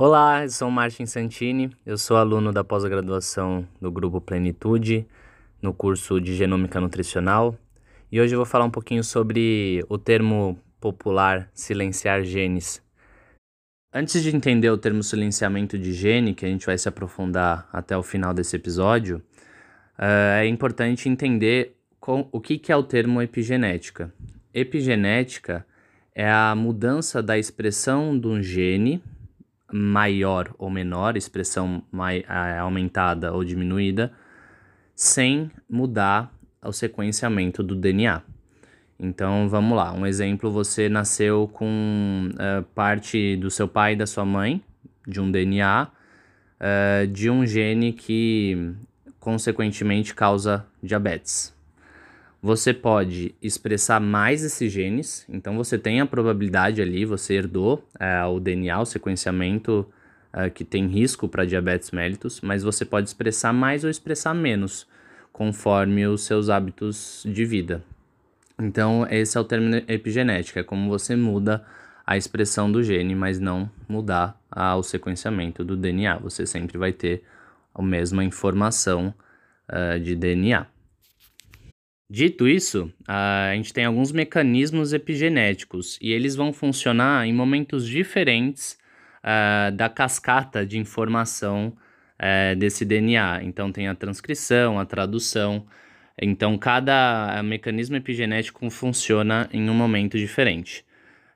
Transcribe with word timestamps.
Olá, 0.00 0.44
eu 0.44 0.50
sou 0.50 0.70
Martin 0.70 1.06
Santini, 1.06 1.76
eu 1.84 1.98
sou 1.98 2.16
aluno 2.16 2.52
da 2.52 2.62
pós-graduação 2.62 3.66
do 3.80 3.90
Grupo 3.90 4.20
Plenitude, 4.20 5.04
no 5.60 5.74
curso 5.74 6.20
de 6.20 6.36
Genômica 6.36 6.80
Nutricional, 6.80 7.58
e 8.12 8.20
hoje 8.20 8.32
eu 8.32 8.38
vou 8.38 8.46
falar 8.46 8.64
um 8.64 8.70
pouquinho 8.70 9.02
sobre 9.02 9.84
o 9.88 9.98
termo 9.98 10.56
popular 10.80 11.50
silenciar 11.52 12.22
genes. 12.22 12.80
Antes 13.92 14.22
de 14.22 14.36
entender 14.36 14.70
o 14.70 14.78
termo 14.78 15.02
silenciamento 15.02 15.76
de 15.76 15.92
gene, 15.92 16.32
que 16.32 16.46
a 16.46 16.48
gente 16.48 16.64
vai 16.64 16.78
se 16.78 16.88
aprofundar 16.88 17.68
até 17.72 17.96
o 17.96 18.02
final 18.04 18.32
desse 18.32 18.54
episódio, 18.54 19.16
uh, 19.98 20.38
é 20.38 20.46
importante 20.46 21.08
entender 21.08 21.76
o 22.30 22.40
que 22.40 22.70
é 22.70 22.76
o 22.76 22.84
termo 22.84 23.20
epigenética. 23.20 24.14
Epigenética 24.54 25.66
é 26.14 26.30
a 26.30 26.54
mudança 26.54 27.20
da 27.20 27.36
expressão 27.36 28.16
de 28.16 28.28
um 28.28 28.40
gene 28.40 29.02
maior 29.72 30.54
ou 30.58 30.70
menor, 30.70 31.16
expressão 31.16 31.82
mai, 31.90 32.24
aumentada 32.58 33.32
ou 33.32 33.44
diminuída, 33.44 34.12
sem 34.94 35.50
mudar 35.68 36.32
o 36.64 36.72
sequenciamento 36.72 37.62
do 37.62 37.74
DNA. 37.74 38.22
Então 38.98 39.48
vamos 39.48 39.76
lá, 39.76 39.92
um 39.92 40.06
exemplo: 40.06 40.50
você 40.50 40.88
nasceu 40.88 41.48
com 41.52 42.30
uh, 42.32 42.62
parte 42.74 43.36
do 43.36 43.50
seu 43.50 43.68
pai 43.68 43.92
e 43.92 43.96
da 43.96 44.06
sua 44.06 44.24
mãe, 44.24 44.62
de 45.06 45.20
um 45.20 45.30
DNA, 45.30 45.84
uh, 45.84 45.88
eh, 46.60 47.06
de 47.06 47.30
um 47.30 47.46
gene 47.46 47.92
que 47.92 48.74
consequentemente 49.20 50.14
causa 50.14 50.66
diabetes 50.82 51.56
você 52.40 52.72
pode 52.72 53.34
expressar 53.42 54.00
mais 54.00 54.44
esses 54.44 54.72
genes, 54.72 55.26
então 55.28 55.56
você 55.56 55.76
tem 55.76 56.00
a 56.00 56.06
probabilidade 56.06 56.80
ali, 56.80 57.04
você 57.04 57.34
herdou 57.34 57.84
é, 57.98 58.24
o 58.24 58.38
DNA, 58.38 58.80
o 58.80 58.86
sequenciamento 58.86 59.86
é, 60.32 60.48
que 60.48 60.64
tem 60.64 60.86
risco 60.86 61.28
para 61.28 61.44
diabetes 61.44 61.90
mellitus, 61.90 62.40
mas 62.40 62.62
você 62.62 62.84
pode 62.84 63.08
expressar 63.08 63.52
mais 63.52 63.82
ou 63.82 63.90
expressar 63.90 64.34
menos, 64.34 64.86
conforme 65.32 66.06
os 66.06 66.22
seus 66.22 66.48
hábitos 66.48 67.24
de 67.26 67.44
vida. 67.44 67.82
Então, 68.58 69.06
esse 69.10 69.36
é 69.36 69.40
o 69.40 69.44
termo 69.44 69.74
epigenética, 69.88 70.60
é 70.60 70.62
como 70.62 70.88
você 70.88 71.14
muda 71.14 71.64
a 72.08 72.16
expressão 72.16 72.72
do 72.72 72.82
gene, 72.82 73.14
mas 73.14 73.38
não 73.38 73.70
mudar 73.88 74.40
ah, 74.50 74.76
o 74.76 74.82
sequenciamento 74.82 75.62
do 75.62 75.76
DNA. 75.76 76.16
Você 76.18 76.46
sempre 76.46 76.78
vai 76.78 76.90
ter 76.90 77.22
a 77.74 77.82
mesma 77.82 78.24
informação 78.24 79.12
uh, 79.68 80.00
de 80.00 80.16
DNA. 80.16 80.66
Dito 82.10 82.48
isso, 82.48 82.90
a 83.06 83.52
gente 83.54 83.70
tem 83.70 83.84
alguns 83.84 84.12
mecanismos 84.12 84.94
epigenéticos 84.94 85.98
e 86.00 86.10
eles 86.10 86.34
vão 86.34 86.54
funcionar 86.54 87.26
em 87.26 87.34
momentos 87.34 87.86
diferentes 87.86 88.78
uh, 89.22 89.70
da 89.76 89.90
cascata 89.90 90.64
de 90.64 90.78
informação 90.78 91.76
uh, 92.18 92.56
desse 92.56 92.86
DNA. 92.86 93.40
Então, 93.42 93.70
tem 93.70 93.88
a 93.88 93.94
transcrição, 93.94 94.78
a 94.80 94.86
tradução. 94.86 95.66
Então, 96.18 96.56
cada 96.56 97.42
mecanismo 97.44 97.96
epigenético 97.96 98.70
funciona 98.70 99.46
em 99.52 99.68
um 99.68 99.74
momento 99.74 100.16
diferente. 100.16 100.86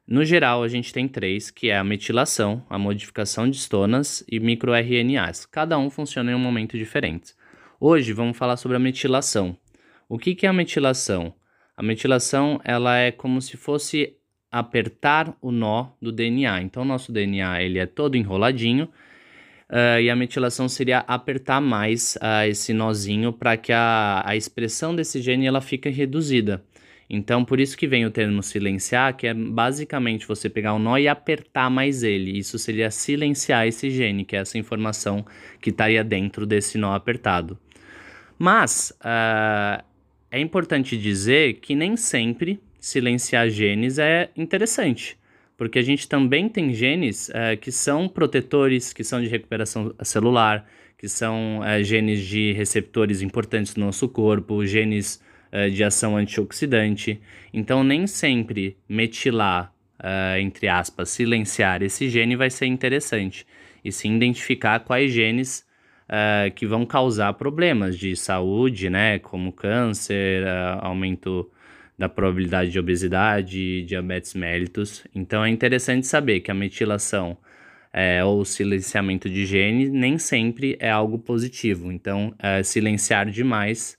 No 0.07 0.25
geral, 0.25 0.63
a 0.63 0.69
gente 0.69 0.91
tem 0.91 1.07
três, 1.07 1.51
que 1.51 1.69
é 1.69 1.77
a 1.77 1.85
metilação, 1.85 2.65
a 2.71 2.79
modificação 2.79 3.49
de 3.49 3.59
estonas 3.59 4.25
e 4.27 4.41
microRNAs. 4.41 5.45
Cada 5.45 5.79
um 5.79 5.91
funciona 5.91 6.33
em 6.33 6.35
um 6.35 6.39
momento 6.39 6.79
diferente. 6.79 7.35
Hoje, 7.79 8.15
vamos 8.15 8.39
falar 8.39 8.57
sobre 8.57 8.79
a 8.79 8.81
metilação. 8.81 9.55
O 10.13 10.19
que, 10.19 10.35
que 10.35 10.45
é 10.45 10.49
a 10.51 10.53
metilação? 10.53 11.33
A 11.75 11.83
metilação 11.83 12.61
ela 12.65 12.99
é 12.99 13.11
como 13.11 13.41
se 13.41 13.57
fosse 13.57 14.15
apertar 14.51 15.35
o 15.41 15.51
nó 15.51 15.93
do 16.03 16.13
DNA. 16.13 16.61
Então, 16.61 16.85
nosso 16.85 17.11
DNA 17.11 17.63
ele 17.63 17.79
é 17.79 17.87
todo 17.87 18.15
enroladinho 18.15 18.91
uh, 19.71 19.99
e 19.99 20.11
a 20.11 20.15
metilação 20.15 20.69
seria 20.69 20.99
apertar 20.99 21.63
mais 21.63 22.17
uh, 22.17 22.47
esse 22.47 22.75
nozinho 22.75 23.33
para 23.33 23.57
que 23.57 23.73
a, 23.73 24.23
a 24.27 24.37
expressão 24.37 24.95
desse 24.95 25.23
gene 25.23 25.47
ela 25.47 25.63
fique 25.63 25.89
reduzida. 25.89 26.63
Então, 27.09 27.43
por 27.43 27.59
isso 27.59 27.75
que 27.75 27.89
vem 27.89 28.05
o 28.05 28.11
termo 28.11 28.43
silenciar, 28.43 29.17
que 29.17 29.27
é 29.27 29.33
basicamente 29.33 30.29
você 30.29 30.51
pegar 30.51 30.75
o 30.75 30.79
nó 30.79 30.99
e 30.99 31.09
apertar 31.09 31.71
mais 31.71 32.03
ele. 32.03 32.37
Isso 32.39 32.59
seria 32.59 32.91
silenciar 32.91 33.67
esse 33.67 33.89
gene, 33.89 34.27
que 34.27 34.37
é 34.37 34.41
essa 34.41 34.59
informação 34.59 35.25
que 35.59 35.71
estaria 35.71 36.05
dentro 36.05 36.45
desse 36.45 36.77
nó 36.77 36.93
apertado. 36.93 37.59
Mas 38.39 38.93
uh, 39.01 39.92
é 40.33 40.41
importante 40.41 40.97
dizer 40.97 41.59
que 41.61 41.75
nem 41.75 41.95
sempre 41.95 42.59
silenciar 42.81 43.51
genes 43.51 43.99
é 43.99 44.31
interessante, 44.35 45.19
porque 45.59 45.79
a 45.79 45.83
gente 45.83 46.09
também 46.09 46.49
tem 46.49 46.73
genes 46.73 47.31
é, 47.35 47.55
que 47.55 47.71
são 47.71 48.09
protetores, 48.09 48.95
que 48.95 49.05
são 49.05 49.21
de 49.21 49.29
recuperação 49.29 49.95
celular, 50.03 50.67
que 50.97 51.07
são 51.07 51.63
é, 51.63 51.85
genes 51.85 52.25
de 52.25 52.53
receptores 52.53 53.21
importantes 53.21 53.77
no 53.77 53.85
nosso 53.85 54.09
corpo, 54.09 54.65
genes 54.65 55.23
é, 55.53 55.69
de 55.69 55.85
ação 55.85 56.17
antioxidante. 56.17 57.21
Então, 57.53 57.85
nem 57.85 58.07
sempre 58.07 58.79
metilar, 58.89 59.71
entre 60.41 60.67
aspas, 60.67 61.11
silenciar 61.11 61.81
esse 61.81 62.09
gene 62.09 62.35
vai 62.35 62.51
ser 62.51 62.67
interessante, 62.67 63.47
e 63.85 63.93
sim 63.93 64.17
identificar 64.17 64.81
quais 64.81 65.13
genes 65.13 65.65
uh, 66.13 66.53
que 66.55 66.67
vão 66.67 66.85
causar 66.85 67.33
problemas 67.33 67.99
de 67.99 68.15
saúde, 68.15 68.91
né, 68.91 69.19
como 69.19 69.51
câncer, 69.53 70.45
uh, 70.45 70.85
aumento 70.85 71.51
da 71.99 72.09
probabilidade 72.09 72.71
de 72.71 72.79
obesidade, 72.79 73.83
diabetes 73.83 74.35
mellitus. 74.35 75.05
Então 75.15 75.45
é 75.45 75.49
interessante 75.49 76.07
saber 76.07 76.41
que 76.41 76.51
a 76.51 76.55
metilação 76.55 77.39
é, 77.93 78.25
ou 78.25 78.45
silenciamento 78.45 79.29
de 79.29 79.45
genes 79.45 79.91
nem 79.91 80.17
sempre 80.19 80.77
é 80.81 80.91
algo 80.91 81.19
positivo. 81.19 81.93
Então, 81.93 82.35
é, 82.39 82.63
silenciar 82.63 83.31
demais 83.31 83.99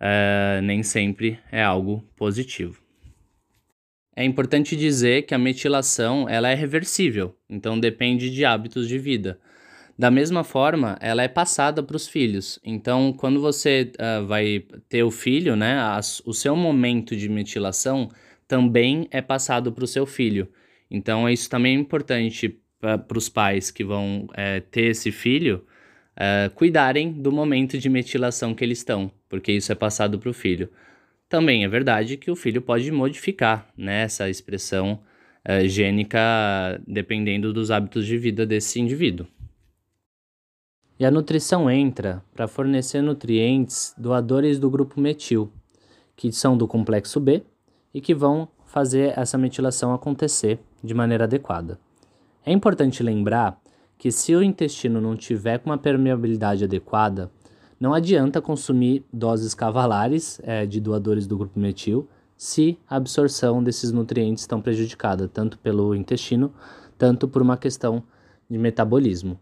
é, 0.00 0.60
nem 0.62 0.82
sempre 0.82 1.38
é 1.50 1.62
algo 1.62 2.04
positivo. 2.16 2.82
É 4.16 4.24
importante 4.24 4.76
dizer 4.76 5.22
que 5.22 5.34
a 5.34 5.38
metilação 5.38 6.28
ela 6.28 6.48
é 6.48 6.54
reversível, 6.54 7.36
então 7.50 7.80
depende 7.80 8.30
de 8.30 8.44
hábitos 8.44 8.86
de 8.86 8.96
vida. 8.96 9.40
Da 9.96 10.10
mesma 10.10 10.42
forma, 10.42 10.98
ela 11.00 11.22
é 11.22 11.28
passada 11.28 11.82
para 11.82 11.96
os 11.96 12.08
filhos. 12.08 12.58
Então, 12.64 13.12
quando 13.12 13.40
você 13.40 13.92
uh, 13.94 14.26
vai 14.26 14.64
ter 14.88 15.04
o 15.04 15.10
filho, 15.10 15.54
né, 15.54 15.78
a, 15.78 16.00
o 16.24 16.34
seu 16.34 16.56
momento 16.56 17.16
de 17.16 17.28
metilação 17.28 18.08
também 18.48 19.06
é 19.10 19.22
passado 19.22 19.72
para 19.72 19.84
o 19.84 19.86
seu 19.86 20.04
filho. 20.04 20.48
Então, 20.90 21.28
isso 21.28 21.48
também 21.48 21.76
é 21.76 21.78
importante 21.78 22.60
para 22.80 23.16
os 23.16 23.28
pais 23.28 23.70
que 23.70 23.84
vão 23.84 24.26
é, 24.34 24.60
ter 24.60 24.86
esse 24.86 25.10
filho 25.10 25.64
é, 26.16 26.50
cuidarem 26.54 27.12
do 27.12 27.32
momento 27.32 27.78
de 27.78 27.88
metilação 27.88 28.54
que 28.54 28.62
eles 28.62 28.78
estão, 28.78 29.10
porque 29.28 29.52
isso 29.52 29.72
é 29.72 29.74
passado 29.74 30.18
para 30.18 30.28
o 30.28 30.34
filho. 30.34 30.68
Também 31.28 31.64
é 31.64 31.68
verdade 31.68 32.16
que 32.16 32.30
o 32.30 32.36
filho 32.36 32.60
pode 32.60 32.90
modificar 32.92 33.66
né, 33.76 34.02
essa 34.02 34.28
expressão 34.28 35.00
é, 35.44 35.66
gênica 35.66 36.20
dependendo 36.86 37.52
dos 37.52 37.70
hábitos 37.70 38.06
de 38.06 38.18
vida 38.18 38.44
desse 38.44 38.80
indivíduo. 38.80 39.26
E 40.98 41.04
a 41.04 41.10
nutrição 41.10 41.68
entra 41.68 42.22
para 42.32 42.46
fornecer 42.46 43.02
nutrientes 43.02 43.92
doadores 43.98 44.60
do 44.60 44.70
grupo 44.70 45.00
metil, 45.00 45.50
que 46.14 46.30
são 46.30 46.56
do 46.56 46.68
complexo 46.68 47.18
B 47.18 47.42
e 47.92 48.00
que 48.00 48.14
vão 48.14 48.48
fazer 48.64 49.12
essa 49.18 49.36
metilação 49.36 49.92
acontecer 49.92 50.60
de 50.82 50.94
maneira 50.94 51.24
adequada. 51.24 51.80
É 52.46 52.52
importante 52.52 53.02
lembrar 53.02 53.60
que 53.98 54.12
se 54.12 54.34
o 54.36 54.42
intestino 54.42 55.00
não 55.00 55.16
tiver 55.16 55.58
com 55.58 55.70
uma 55.70 55.78
permeabilidade 55.78 56.62
adequada, 56.62 57.30
não 57.80 57.92
adianta 57.92 58.40
consumir 58.40 59.04
doses 59.12 59.52
cavalares 59.52 60.40
é, 60.44 60.64
de 60.64 60.80
doadores 60.80 61.26
do 61.26 61.36
grupo 61.36 61.58
metil 61.58 62.08
se 62.36 62.78
a 62.88 62.96
absorção 62.96 63.62
desses 63.62 63.90
nutrientes 63.90 64.44
estão 64.44 64.60
prejudicada, 64.60 65.26
tanto 65.28 65.58
pelo 65.58 65.94
intestino, 65.94 66.52
tanto 66.96 67.26
por 67.26 67.42
uma 67.42 67.56
questão 67.56 68.02
de 68.48 68.58
metabolismo. 68.58 69.38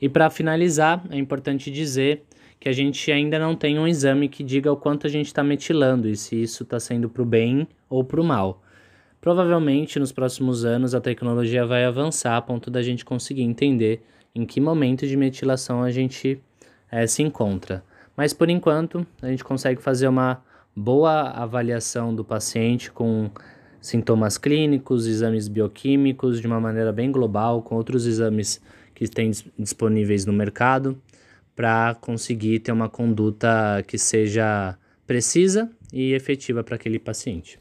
E 0.00 0.08
para 0.08 0.30
finalizar, 0.30 1.04
é 1.10 1.16
importante 1.16 1.70
dizer 1.70 2.22
que 2.58 2.68
a 2.68 2.72
gente 2.72 3.10
ainda 3.10 3.38
não 3.38 3.56
tem 3.56 3.78
um 3.78 3.86
exame 3.86 4.28
que 4.28 4.42
diga 4.42 4.70
o 4.70 4.76
quanto 4.76 5.06
a 5.06 5.10
gente 5.10 5.26
está 5.26 5.42
metilando 5.42 6.08
e 6.08 6.16
se 6.16 6.42
isso 6.42 6.62
está 6.62 6.78
sendo 6.78 7.08
para 7.08 7.22
o 7.22 7.26
bem 7.26 7.66
ou 7.88 8.04
para 8.04 8.20
o 8.20 8.24
mal. 8.24 8.62
Provavelmente 9.20 9.98
nos 9.98 10.12
próximos 10.12 10.64
anos 10.64 10.94
a 10.94 11.00
tecnologia 11.00 11.66
vai 11.66 11.84
avançar 11.84 12.36
a 12.36 12.42
ponto 12.42 12.70
da 12.70 12.82
gente 12.82 13.04
conseguir 13.04 13.42
entender 13.42 14.02
em 14.34 14.46
que 14.46 14.60
momento 14.60 15.06
de 15.06 15.16
metilação 15.16 15.82
a 15.82 15.90
gente 15.90 16.40
é, 16.90 17.06
se 17.06 17.22
encontra. 17.22 17.82
Mas 18.16 18.32
por 18.32 18.48
enquanto 18.50 19.06
a 19.22 19.28
gente 19.28 19.44
consegue 19.44 19.80
fazer 19.82 20.08
uma 20.08 20.42
boa 20.74 21.30
avaliação 21.30 22.14
do 22.14 22.24
paciente 22.24 22.90
com 22.90 23.30
sintomas 23.80 24.36
clínicos, 24.36 25.06
exames 25.06 25.48
bioquímicos 25.48 26.40
de 26.40 26.46
uma 26.46 26.60
maneira 26.60 26.92
bem 26.92 27.10
global, 27.10 27.62
com 27.62 27.74
outros 27.74 28.06
exames 28.06 28.60
que 29.00 29.08
tem 29.08 29.30
disponíveis 29.58 30.26
no 30.26 30.32
mercado 30.32 31.00
para 31.56 31.94
conseguir 32.02 32.58
ter 32.58 32.70
uma 32.70 32.86
conduta 32.86 33.82
que 33.86 33.96
seja 33.96 34.76
precisa 35.06 35.70
e 35.90 36.12
efetiva 36.12 36.62
para 36.62 36.76
aquele 36.76 36.98
paciente. 36.98 37.58